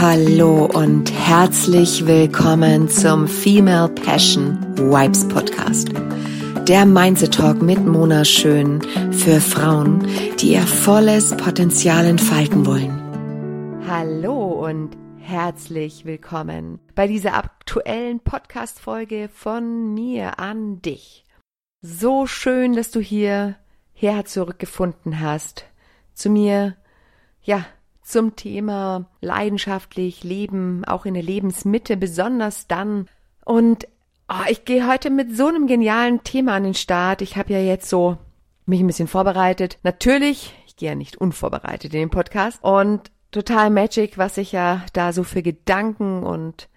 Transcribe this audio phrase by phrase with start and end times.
[0.00, 5.88] Hallo und herzlich willkommen zum Female Passion Wipes Podcast.
[6.68, 8.80] Der Mindset Talk mit Mona Schön
[9.10, 10.06] für Frauen,
[10.40, 13.82] die ihr volles Potenzial entfalten wollen.
[13.88, 21.24] Hallo und herzlich willkommen bei dieser aktuellen Podcast Folge von mir an dich.
[21.80, 23.56] So schön, dass du hier
[23.94, 25.64] her zurückgefunden hast
[26.14, 26.76] zu mir.
[27.42, 27.66] Ja,
[28.08, 33.06] zum Thema leidenschaftlich leben, auch in der Lebensmitte, besonders dann.
[33.44, 33.86] Und
[34.28, 37.22] oh, ich gehe heute mit so einem genialen Thema an den Start.
[37.22, 38.16] Ich habe ja jetzt so
[38.66, 39.78] mich ein bisschen vorbereitet.
[39.82, 44.84] Natürlich, ich gehe ja nicht unvorbereitet in den Podcast und total magic, was ich ja
[44.92, 46.68] da so für Gedanken und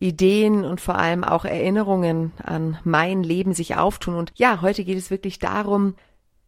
[0.00, 4.14] Ideen und vor allem auch Erinnerungen an mein Leben sich auftun.
[4.14, 5.94] Und ja, heute geht es wirklich darum,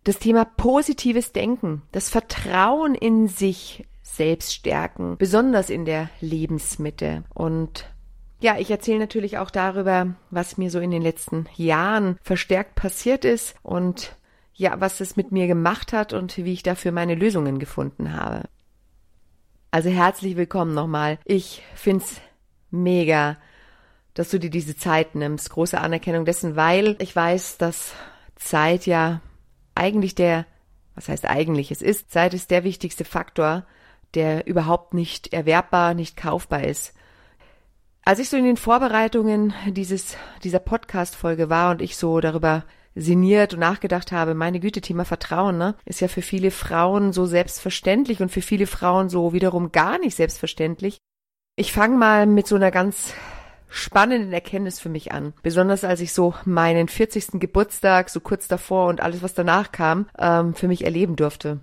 [0.04, 7.24] das Thema positives Denken, das Vertrauen in sich selbst stärken, besonders in der Lebensmitte.
[7.32, 7.86] Und
[8.40, 13.24] ja, ich erzähle natürlich auch darüber, was mir so in den letzten Jahren verstärkt passiert
[13.24, 14.16] ist und
[14.54, 18.44] ja, was es mit mir gemacht hat und wie ich dafür meine Lösungen gefunden habe.
[19.70, 21.18] Also herzlich willkommen nochmal.
[21.24, 22.20] Ich find's
[22.70, 23.36] mega,
[24.14, 25.50] dass du dir diese Zeit nimmst.
[25.50, 27.92] Große Anerkennung dessen, weil ich weiß, dass
[28.36, 29.20] Zeit ja
[29.74, 30.46] eigentlich der,
[30.94, 33.64] was heißt eigentlich, es ist, Zeit ist der wichtigste Faktor
[34.14, 36.94] der überhaupt nicht erwerbbar, nicht kaufbar ist.
[38.02, 43.54] Als ich so in den Vorbereitungen dieses, dieser Podcast-Folge war und ich so darüber sinniert
[43.54, 48.20] und nachgedacht habe, meine Güte, Thema Vertrauen, ne, ist ja für viele Frauen so selbstverständlich
[48.20, 50.98] und für viele Frauen so wiederum gar nicht selbstverständlich.
[51.56, 53.14] Ich fange mal mit so einer ganz
[53.68, 55.32] spannenden Erkenntnis für mich an.
[55.42, 57.40] Besonders als ich so meinen 40.
[57.40, 61.60] Geburtstag, so kurz davor und alles, was danach kam, ähm, für mich erleben durfte.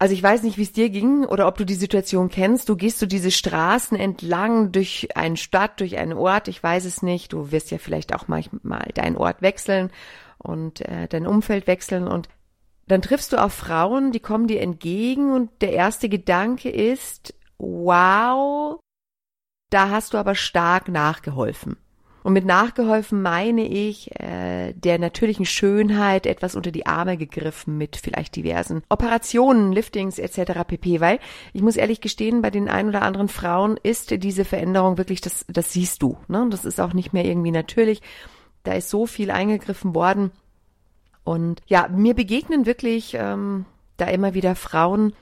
[0.00, 2.68] Also ich weiß nicht, wie es dir ging oder ob du die Situation kennst.
[2.68, 7.02] Du gehst so diese Straßen entlang durch eine Stadt, durch einen Ort, ich weiß es
[7.02, 7.32] nicht.
[7.32, 9.90] Du wirst ja vielleicht auch manchmal deinen Ort wechseln
[10.38, 12.28] und äh, dein Umfeld wechseln und
[12.86, 18.80] dann triffst du auf Frauen, die kommen dir entgegen und der erste Gedanke ist, wow,
[19.68, 21.76] da hast du aber stark nachgeholfen.
[22.22, 27.96] Und mit nachgeholfen meine ich äh, der natürlichen Schönheit etwas unter die Arme gegriffen mit
[27.96, 30.64] vielleicht diversen Operationen, Liftings etc.
[30.66, 31.00] pp.
[31.00, 31.20] Weil
[31.52, 35.44] ich muss ehrlich gestehen, bei den ein oder anderen Frauen ist diese Veränderung wirklich, das,
[35.48, 36.16] das siehst du.
[36.28, 36.46] Ne?
[36.50, 38.02] Das ist auch nicht mehr irgendwie natürlich.
[38.64, 40.32] Da ist so viel eingegriffen worden.
[41.24, 43.64] Und ja, mir begegnen wirklich ähm,
[43.96, 45.12] da immer wieder Frauen,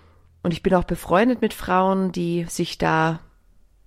[0.47, 3.19] und ich bin auch befreundet mit Frauen, die sich da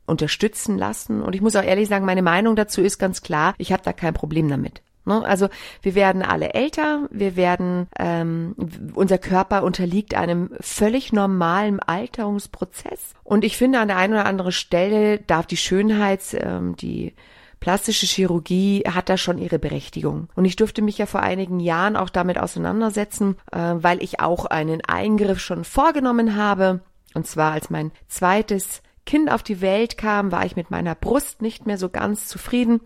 [0.10, 1.22] unterstützen lassen.
[1.22, 3.94] Und ich muss auch ehrlich sagen, meine Meinung dazu ist ganz klar, ich habe da
[3.94, 4.82] kein Problem damit.
[5.06, 5.24] Ne?
[5.26, 5.50] Also
[5.82, 8.56] wir werden alle älter, wir werden, ähm,
[8.94, 13.16] unser Körper unterliegt einem völlig normalen Alterungsprozess.
[13.24, 17.14] Und ich finde, an der einen oder anderen Stelle darf die Schönheits, ähm, die
[17.60, 20.30] plastische Chirurgie hat da schon ihre Berechtigung.
[20.36, 24.46] Und ich durfte mich ja vor einigen Jahren auch damit auseinandersetzen, äh, weil ich auch
[24.46, 26.82] einen Eingriff schon vorgenommen habe.
[27.16, 31.42] Und zwar als mein zweites Kind auf die Welt kam, war ich mit meiner Brust
[31.42, 32.80] nicht mehr so ganz zufrieden.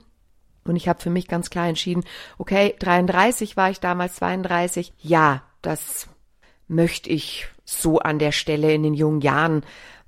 [0.63, 2.05] Und ich habe für mich ganz klar entschieden,
[2.37, 4.93] okay, 33 war ich damals, 32.
[4.99, 6.07] Ja, das
[6.69, 9.65] möchte ich so an der Stelle in den jungen Jahren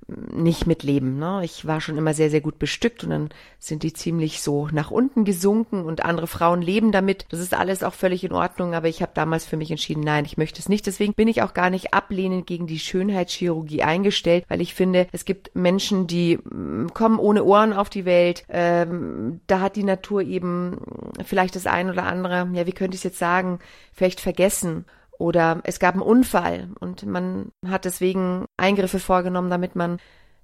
[0.08, 1.18] nicht mitleben.
[1.18, 1.40] Ne?
[1.44, 3.28] Ich war schon immer sehr, sehr gut bestückt und dann
[3.58, 7.26] sind die ziemlich so nach unten gesunken und andere Frauen leben damit.
[7.30, 10.24] Das ist alles auch völlig in Ordnung, aber ich habe damals für mich entschieden, nein,
[10.24, 10.86] ich möchte es nicht.
[10.86, 15.24] Deswegen bin ich auch gar nicht ablehnend gegen die Schönheitschirurgie eingestellt, weil ich finde, es
[15.24, 18.44] gibt Menschen, die mm, kommen ohne Ohren auf die Welt.
[18.48, 20.78] Ähm, da hat die Natur eben
[21.24, 23.58] vielleicht das ein oder andere, ja, wie könnte ich es jetzt sagen,
[23.92, 24.84] vielleicht vergessen
[25.18, 29.98] oder es gab einen Unfall und man hat deswegen Eingriffe vorgenommen, damit man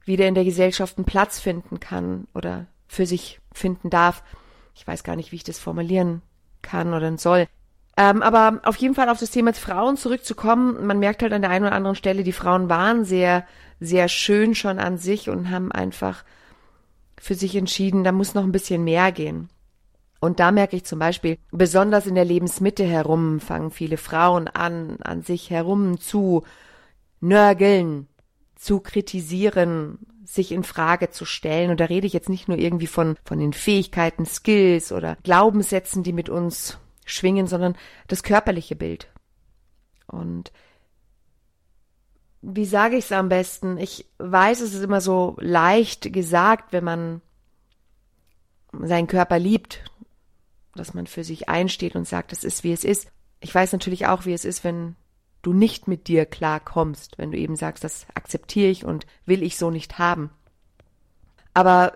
[0.04, 4.22] wieder in der Gesellschaft einen Platz finden kann oder für sich finden darf.
[4.74, 6.22] Ich weiß gar nicht, wie ich das formulieren
[6.62, 7.46] kann oder soll.
[7.96, 11.50] Ähm, aber auf jeden Fall auf das Thema Frauen zurückzukommen, man merkt halt an der
[11.50, 13.46] einen oder anderen Stelle, die Frauen waren sehr,
[13.80, 16.24] sehr schön schon an sich und haben einfach
[17.18, 19.50] für sich entschieden, da muss noch ein bisschen mehr gehen.
[20.22, 24.98] Und da merke ich zum Beispiel, besonders in der Lebensmitte herum fangen viele Frauen an,
[25.02, 26.44] an sich herum zu
[27.20, 28.06] nörgeln,
[28.54, 31.72] zu kritisieren, sich in Frage zu stellen.
[31.72, 36.04] Und da rede ich jetzt nicht nur irgendwie von, von den Fähigkeiten, Skills oder Glaubenssätzen,
[36.04, 37.74] die mit uns schwingen, sondern
[38.06, 39.08] das körperliche Bild.
[40.06, 40.52] Und
[42.42, 43.76] wie sage ich es am besten?
[43.76, 47.22] Ich weiß, es ist immer so leicht gesagt, wenn man
[48.72, 49.82] seinen Körper liebt,
[50.74, 53.08] dass man für sich einsteht und sagt, es ist, wie es ist.
[53.40, 54.96] Ich weiß natürlich auch, wie es ist, wenn
[55.42, 59.42] du nicht mit dir klar kommst, wenn du eben sagst, das akzeptiere ich und will
[59.42, 60.30] ich so nicht haben.
[61.52, 61.94] Aber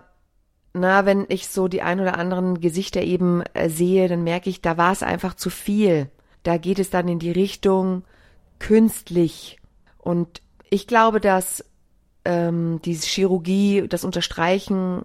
[0.73, 4.61] na, wenn ich so die ein oder anderen Gesichter eben äh, sehe, dann merke ich,
[4.61, 6.09] da war es einfach zu viel.
[6.43, 8.03] Da geht es dann in die Richtung
[8.59, 9.57] künstlich.
[9.97, 11.65] Und ich glaube, dass
[12.25, 15.03] ähm, diese Chirurgie, das Unterstreichen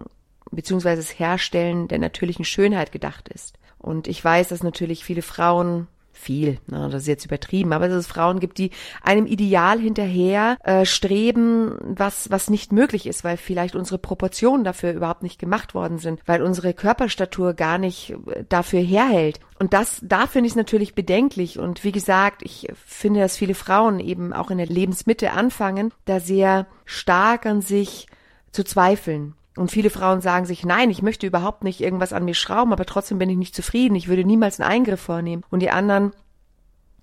[0.51, 3.57] beziehungsweise das Herstellen der natürlichen Schönheit gedacht ist.
[3.83, 7.97] Und ich weiß, dass natürlich viele Frauen viel, ne, das ist jetzt übertrieben, aber dass
[7.97, 8.71] es Frauen gibt, die
[9.01, 14.93] einem Ideal hinterher äh, streben, was, was nicht möglich ist, weil vielleicht unsere Proportionen dafür
[14.93, 19.39] überhaupt nicht gemacht worden sind, weil unsere Körperstatur gar nicht äh, dafür herhält.
[19.59, 21.59] Und das, da finde ich es natürlich bedenklich.
[21.59, 26.19] Und wie gesagt, ich finde, dass viele Frauen eben auch in der Lebensmitte anfangen, da
[26.19, 28.07] sehr stark an sich
[28.51, 32.33] zu zweifeln und viele Frauen sagen sich, nein, ich möchte überhaupt nicht irgendwas an mir
[32.33, 35.43] schrauben, aber trotzdem bin ich nicht zufrieden, ich würde niemals einen Eingriff vornehmen.
[35.51, 36.11] Und die anderen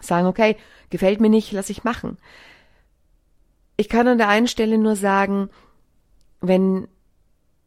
[0.00, 0.56] sagen, okay,
[0.88, 2.16] gefällt mir nicht, lass ich machen.
[3.76, 5.48] Ich kann an der einen Stelle nur sagen,
[6.40, 6.88] wenn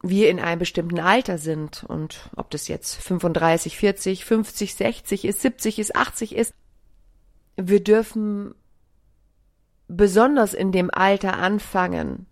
[0.01, 5.41] wir in einem bestimmten Alter sind und ob das jetzt 35, 40, 50, 60 ist,
[5.41, 6.53] 70 ist, 80 ist,
[7.55, 8.53] wir dürfen
[9.87, 12.25] besonders in dem Alter anfangen,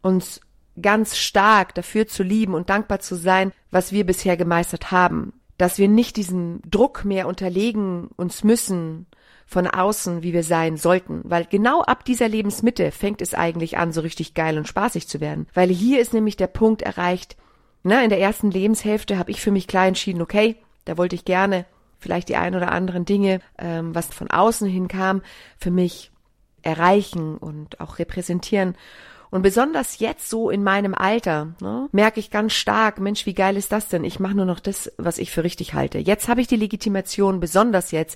[0.00, 0.40] uns
[0.80, 5.34] ganz stark dafür zu lieben und dankbar zu sein, was wir bisher gemeistert haben.
[5.58, 9.06] Dass wir nicht diesem Druck mehr unterlegen uns müssen
[9.46, 11.20] von außen, wie wir sein sollten.
[11.24, 15.20] Weil genau ab dieser Lebensmitte fängt es eigentlich an, so richtig geil und spaßig zu
[15.20, 15.46] werden.
[15.52, 17.36] Weil hier ist nämlich der Punkt erreicht,
[17.82, 21.24] na, in der ersten Lebenshälfte habe ich für mich klar entschieden, okay, da wollte ich
[21.24, 21.66] gerne
[21.98, 25.22] vielleicht die ein oder anderen Dinge, ähm, was von außen hinkam,
[25.56, 26.10] für mich
[26.62, 28.76] erreichen und auch repräsentieren.
[29.32, 33.56] Und besonders jetzt so in meinem Alter ne, merke ich ganz stark, Mensch, wie geil
[33.56, 34.04] ist das denn?
[34.04, 35.98] Ich mache nur noch das, was ich für richtig halte.
[35.98, 38.14] Jetzt habe ich die Legitimation, besonders jetzt.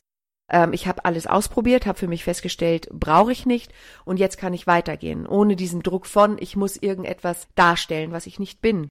[0.52, 3.72] Ähm, ich habe alles ausprobiert, habe für mich festgestellt, brauche ich nicht.
[4.04, 8.38] Und jetzt kann ich weitergehen, ohne diesen Druck von, ich muss irgendetwas darstellen, was ich
[8.38, 8.88] nicht bin.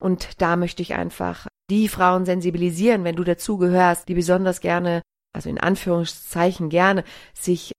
[0.00, 5.02] Und da möchte ich einfach die Frauen sensibilisieren, wenn du dazu gehörst, die besonders gerne,
[5.34, 7.04] also in Anführungszeichen gerne,
[7.34, 7.72] sich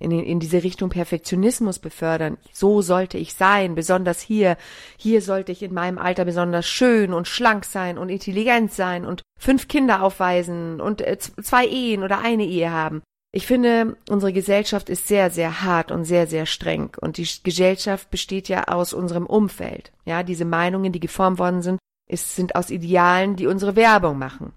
[0.00, 2.38] in, in diese Richtung Perfektionismus befördern.
[2.52, 4.56] So sollte ich sein, besonders hier.
[4.96, 9.22] Hier sollte ich in meinem Alter besonders schön und schlank sein und intelligent sein und
[9.38, 13.02] fünf Kinder aufweisen und äh, zwei Ehen oder eine Ehe haben.
[13.32, 16.90] Ich finde, unsere Gesellschaft ist sehr, sehr hart und sehr, sehr streng.
[17.00, 19.92] Und die Gesellschaft besteht ja aus unserem Umfeld.
[20.04, 24.52] Ja, diese Meinungen, die geformt worden sind, ist, sind aus Idealen, die unsere Werbung machen.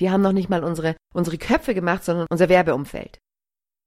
[0.00, 3.18] Die haben noch nicht mal unsere, unsere Köpfe gemacht, sondern unser Werbeumfeld.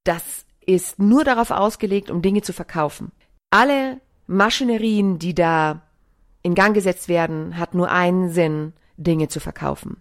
[0.04, 3.12] Das ist nur darauf ausgelegt, um Dinge zu verkaufen.
[3.50, 5.82] Alle Maschinerien, die da
[6.44, 9.98] in Gang gesetzt werden, hat nur einen Sinn, Dinge zu verkaufen.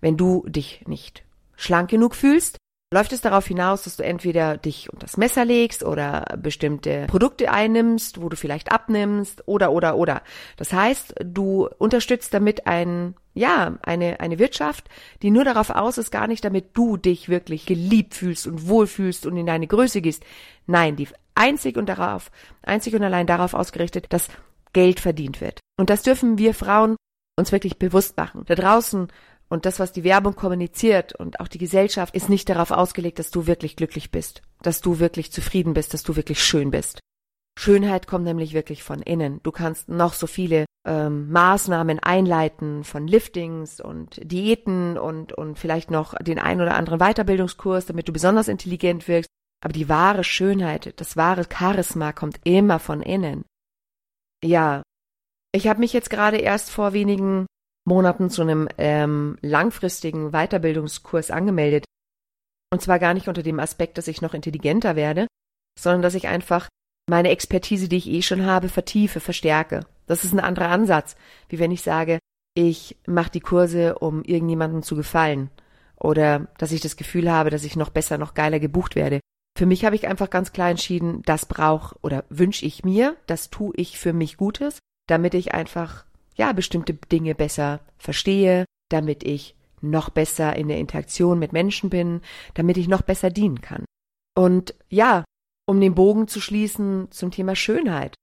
[0.00, 1.22] Wenn du dich nicht
[1.54, 2.56] schlank genug fühlst,
[2.92, 7.50] läuft es darauf hinaus, dass du entweder dich unter das Messer legst oder bestimmte Produkte
[7.50, 10.22] einnimmst, wo du vielleicht abnimmst oder oder oder.
[10.56, 14.88] Das heißt, du unterstützt damit ein ja, eine, eine Wirtschaft,
[15.22, 19.24] die nur darauf aus ist, gar nicht damit du dich wirklich geliebt fühlst und wohlfühlst
[19.24, 20.24] und in deine Größe gehst.
[20.66, 22.32] Nein, die einzig und darauf,
[22.62, 24.28] einzig und allein darauf ausgerichtet, dass
[24.72, 25.60] Geld verdient wird.
[25.78, 26.96] Und das dürfen wir Frauen
[27.38, 28.42] uns wirklich bewusst machen.
[28.46, 29.08] Da draußen
[29.50, 33.30] und das, was die Werbung kommuniziert und auch die Gesellschaft, ist nicht darauf ausgelegt, dass
[33.30, 37.00] du wirklich glücklich bist, dass du wirklich zufrieden bist, dass du wirklich schön bist.
[37.58, 39.40] Schönheit kommt nämlich wirklich von innen.
[39.42, 45.90] Du kannst noch so viele ähm, Maßnahmen einleiten von Liftings und Diäten und, und vielleicht
[45.90, 49.28] noch den ein oder anderen Weiterbildungskurs, damit du besonders intelligent wirkst.
[49.62, 53.44] Aber die wahre Schönheit, das wahre Charisma kommt immer von innen.
[54.42, 54.82] Ja,
[55.52, 57.46] ich habe mich jetzt gerade erst vor wenigen
[57.84, 61.84] Monaten zu einem ähm, langfristigen Weiterbildungskurs angemeldet.
[62.72, 65.26] Und zwar gar nicht unter dem Aspekt, dass ich noch intelligenter werde,
[65.78, 66.68] sondern dass ich einfach
[67.08, 69.86] meine Expertise, die ich eh schon habe, vertiefe, verstärke.
[70.06, 71.16] Das ist ein anderer Ansatz,
[71.48, 72.18] wie wenn ich sage,
[72.54, 75.50] ich mache die Kurse, um irgendjemandem zu gefallen
[75.96, 79.20] oder dass ich das Gefühl habe, dass ich noch besser, noch geiler gebucht werde.
[79.56, 83.50] Für mich habe ich einfach ganz klar entschieden, das brauche oder wünsche ich mir, das
[83.50, 86.04] tue ich für mich Gutes, damit ich einfach
[86.36, 92.20] ja, bestimmte Dinge besser verstehe, damit ich noch besser in der Interaktion mit Menschen bin,
[92.54, 93.84] damit ich noch besser dienen kann.
[94.36, 95.24] Und ja,
[95.66, 98.14] um den Bogen zu schließen zum Thema Schönheit.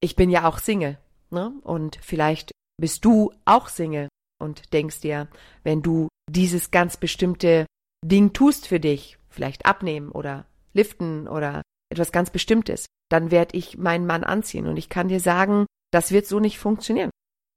[0.00, 0.98] Ich bin ja auch Single,
[1.30, 1.52] ne?
[1.62, 4.08] Und vielleicht bist du auch Single
[4.40, 5.28] und denkst dir,
[5.62, 7.66] wenn du dieses ganz bestimmte
[8.04, 13.78] Ding tust für dich, vielleicht abnehmen oder liften oder etwas ganz Bestimmtes, dann werde ich
[13.78, 14.66] meinen Mann anziehen.
[14.66, 17.10] Und ich kann dir sagen, das wird so nicht funktionieren.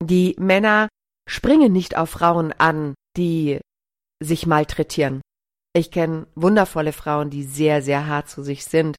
[0.03, 0.87] Die Männer
[1.27, 3.59] springen nicht auf Frauen an, die
[4.21, 5.21] sich malträtieren.
[5.73, 8.95] Ich kenne wundervolle Frauen, die sehr, sehr hart zu sich sind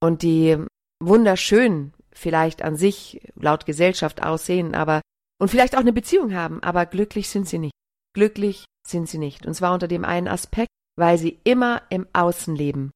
[0.00, 0.56] und die
[1.00, 5.00] wunderschön vielleicht an sich laut Gesellschaft aussehen, aber
[5.40, 7.74] und vielleicht auch eine Beziehung haben, aber glücklich sind sie nicht.
[8.12, 9.46] Glücklich sind sie nicht.
[9.46, 12.90] Und zwar unter dem einen Aspekt, weil sie immer im Außen leben.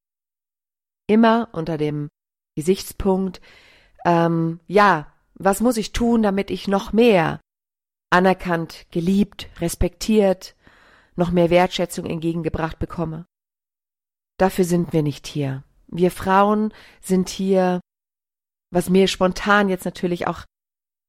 [1.07, 2.09] Immer unter dem
[2.57, 3.41] Gesichtspunkt,
[4.05, 5.12] ähm, ja,
[5.43, 7.41] was muss ich tun, damit ich noch mehr
[8.09, 10.55] anerkannt, geliebt, respektiert,
[11.15, 13.25] noch mehr Wertschätzung entgegengebracht bekomme.
[14.37, 15.63] Dafür sind wir nicht hier.
[15.87, 17.81] Wir Frauen sind hier,
[18.71, 20.43] was mir spontan jetzt natürlich auch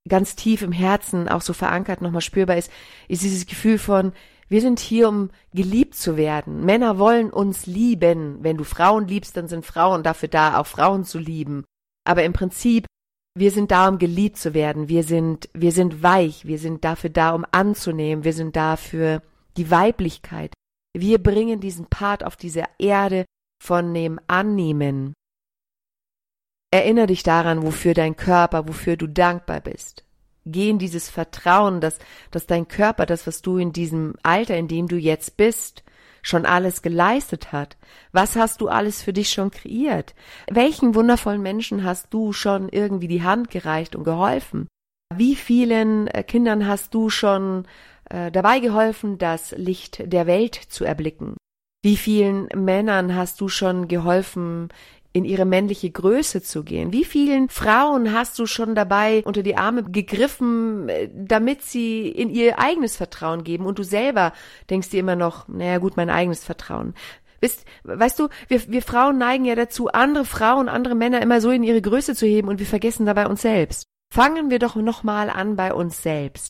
[0.08, 2.70] ganz tief im Herzen auch so verankert nochmal spürbar ist,
[3.08, 4.12] ist dieses Gefühl von,
[4.48, 6.64] wir sind hier, um geliebt zu werden.
[6.64, 8.44] Männer wollen uns lieben.
[8.44, 11.64] Wenn du Frauen liebst, dann sind Frauen dafür da, auch Frauen zu lieben.
[12.06, 12.86] Aber im Prinzip,
[13.36, 14.88] wir sind da, um geliebt zu werden.
[14.88, 16.46] Wir sind, wir sind weich.
[16.46, 18.24] Wir sind dafür da, um anzunehmen.
[18.24, 19.22] Wir sind da für
[19.56, 20.52] die Weiblichkeit.
[20.96, 23.24] Wir bringen diesen Part auf diese Erde
[23.60, 25.14] von dem Annehmen.
[26.72, 30.04] Erinnere dich daran, wofür dein Körper, wofür du dankbar bist.
[30.44, 31.98] Geh in dieses Vertrauen, dass,
[32.30, 35.83] dass dein Körper, das, was du in diesem Alter, in dem du jetzt bist,
[36.24, 37.76] schon alles geleistet hat.
[38.10, 40.14] Was hast du alles für dich schon kreiert?
[40.50, 44.66] Welchen wundervollen Menschen hast du schon irgendwie die Hand gereicht und geholfen?
[45.14, 47.66] Wie vielen äh, Kindern hast du schon
[48.08, 51.36] äh, dabei geholfen, das Licht der Welt zu erblicken?
[51.82, 54.70] Wie vielen Männern hast du schon geholfen,
[55.14, 56.92] in ihre männliche Größe zu gehen?
[56.92, 62.28] Wie vielen Frauen hast du schon dabei unter die Arme gegriffen, äh, damit sie in
[62.28, 64.32] ihr eigenes Vertrauen geben und du selber
[64.68, 66.94] denkst dir immer noch, naja gut, mein eigenes Vertrauen.
[67.40, 71.50] Weißt, weißt du, wir, wir Frauen neigen ja dazu, andere Frauen, andere Männer immer so
[71.50, 73.86] in ihre Größe zu heben und wir vergessen dabei uns selbst.
[74.12, 76.48] Fangen wir doch nochmal an bei uns selbst.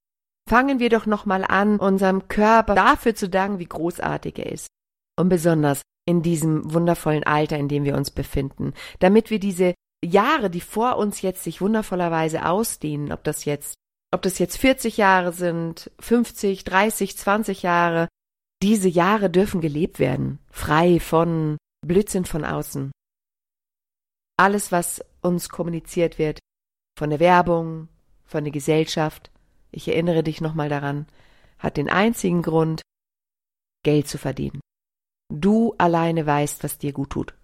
[0.49, 4.69] Fangen wir doch nochmal an, unserem Körper dafür zu danken, wie großartig er ist.
[5.17, 10.51] Und besonders in diesem wundervollen Alter, in dem wir uns befinden, damit wir diese Jahre,
[10.51, 13.75] die vor uns jetzt sich wundervollerweise ausdehnen, ob das jetzt,
[14.13, 18.09] ob das jetzt 40 Jahre sind, 50, 30, 20 Jahre,
[18.63, 21.57] diese Jahre dürfen gelebt werden, frei von
[21.87, 22.93] Blödsinn von außen.
[24.37, 26.39] Alles, was uns kommuniziert wird,
[26.99, 27.89] von der Werbung,
[28.25, 29.31] von der Gesellschaft,
[29.71, 31.07] ich erinnere dich nochmal daran,
[31.59, 32.83] hat den einzigen Grund,
[33.85, 34.61] Geld zu verdienen.
[35.29, 37.35] Du alleine weißt, was dir gut tut.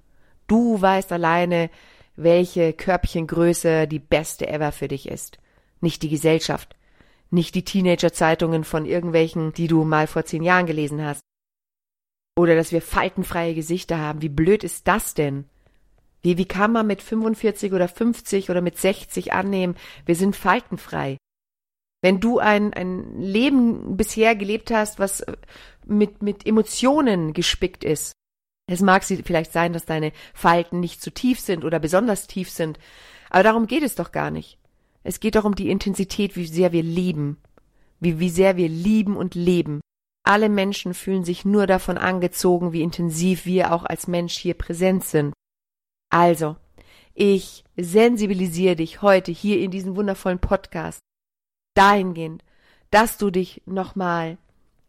[0.46, 1.70] Du weißt alleine,
[2.16, 5.38] welche Körbchengröße die beste ever für dich ist.
[5.80, 6.76] Nicht die Gesellschaft,
[7.30, 11.20] nicht die Teenagerzeitungen von irgendwelchen, die du mal vor zehn Jahren gelesen hast.
[12.36, 14.22] Oder dass wir faltenfreie Gesichter haben.
[14.22, 15.44] Wie blöd ist das denn?
[16.22, 21.16] Wie, wie kann man mit 45 oder 50 oder mit 60 annehmen, wir sind faltenfrei?
[22.02, 25.24] Wenn du ein, ein Leben bisher gelebt hast, was
[25.84, 28.12] mit, mit Emotionen gespickt ist.
[28.66, 32.78] Es mag vielleicht sein, dass deine Falten nicht zu tief sind oder besonders tief sind,
[33.28, 34.58] aber darum geht es doch gar nicht.
[35.02, 37.38] Es geht doch um die Intensität, wie sehr wir lieben,
[37.98, 39.80] wie, wie sehr wir lieben und leben.
[40.24, 45.04] Alle Menschen fühlen sich nur davon angezogen, wie intensiv wir auch als Mensch hier präsent
[45.04, 45.32] sind.
[46.10, 46.56] Also,
[47.14, 51.00] ich sensibilisiere dich heute hier in diesem wundervollen Podcast
[51.74, 52.44] dahingehend,
[52.90, 54.38] dass du dich nochmal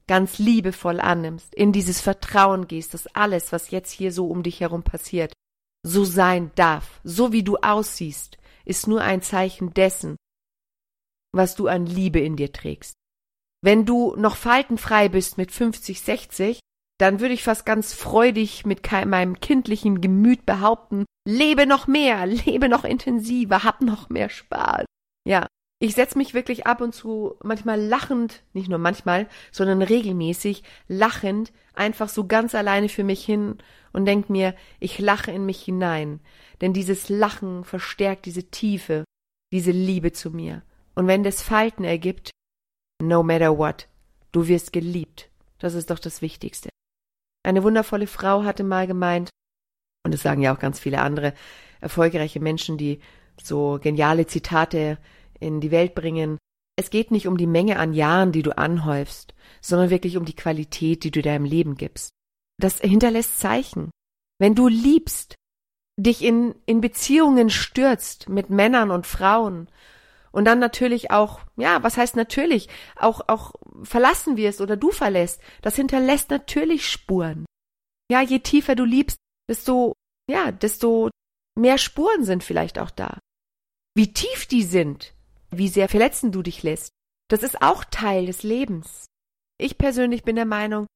[0.07, 4.59] ganz liebevoll annimmst, in dieses Vertrauen gehst, dass alles, was jetzt hier so um dich
[4.59, 5.33] herum passiert,
[5.83, 10.17] so sein darf, so wie du aussiehst, ist nur ein Zeichen dessen,
[11.33, 12.95] was du an Liebe in dir trägst.
[13.63, 16.59] Wenn du noch faltenfrei bist mit 50, 60,
[16.99, 22.69] dann würde ich fast ganz freudig mit meinem kindlichen Gemüt behaupten, lebe noch mehr, lebe
[22.69, 24.85] noch intensiver, hab noch mehr Spaß.
[25.27, 25.47] Ja,
[25.81, 31.51] ich setze mich wirklich ab und zu manchmal lachend, nicht nur manchmal, sondern regelmäßig lachend
[31.73, 33.57] einfach so ganz alleine für mich hin
[33.91, 36.19] und denk mir, ich lache in mich hinein,
[36.61, 39.05] denn dieses Lachen verstärkt diese Tiefe,
[39.51, 40.61] diese Liebe zu mir.
[40.93, 42.29] Und wenn das Falten ergibt,
[43.01, 43.87] no matter what,
[44.33, 45.31] du wirst geliebt.
[45.57, 46.69] Das ist doch das Wichtigste.
[47.43, 49.31] Eine wundervolle Frau hatte mal gemeint,
[50.05, 51.33] und das sagen ja auch ganz viele andere
[51.79, 52.99] erfolgreiche Menschen, die
[53.41, 54.99] so geniale Zitate
[55.41, 56.37] in die Welt bringen.
[56.77, 60.35] Es geht nicht um die Menge an Jahren, die du anhäufst, sondern wirklich um die
[60.35, 62.11] Qualität, die du deinem Leben gibst.
[62.57, 63.91] Das hinterlässt Zeichen.
[64.39, 65.35] Wenn du liebst,
[65.97, 69.69] dich in, in Beziehungen stürzt mit Männern und Frauen
[70.31, 75.41] und dann natürlich auch, ja, was heißt natürlich, auch, auch verlassen wirst oder du verlässt,
[75.61, 77.45] das hinterlässt natürlich Spuren.
[78.09, 79.17] Ja, je tiefer du liebst,
[79.49, 79.93] desto,
[80.29, 81.09] ja, desto
[81.57, 83.19] mehr Spuren sind vielleicht auch da.
[83.95, 85.13] Wie tief die sind,
[85.51, 86.91] wie sehr verletzen du dich lässt.
[87.29, 89.05] Das ist auch Teil des Lebens.
[89.57, 90.87] Ich persönlich bin der Meinung,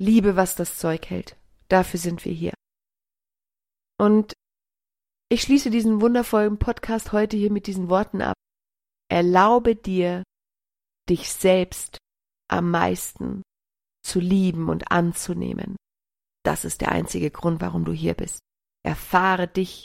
[0.00, 1.36] liebe, was das Zeug hält.
[1.68, 2.54] Dafür sind wir hier.
[3.98, 4.34] Und
[5.28, 8.36] Ich schließe diesen wundervollen Podcast heute hier mit diesen Worten ab.
[9.10, 10.22] Erlaube dir,
[11.08, 11.98] dich selbst
[12.48, 13.42] am meisten
[14.04, 15.74] zu lieben und anzunehmen.
[16.44, 18.38] Das ist der einzige Grund, warum du hier bist.
[18.84, 19.84] Erfahre dich,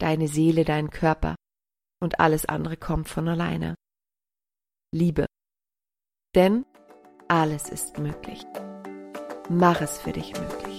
[0.00, 1.36] deine Seele, deinen Körper
[2.02, 3.74] und alles andere kommt von alleine.
[4.92, 5.26] Liebe.
[6.34, 6.66] Denn
[7.28, 8.44] alles ist möglich.
[9.48, 10.71] Mach es für dich möglich.